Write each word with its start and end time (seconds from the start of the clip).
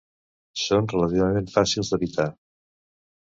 Són 0.61 0.87
relativament 0.93 1.51
fàcils 1.57 1.91
d'evitar. 1.93 2.27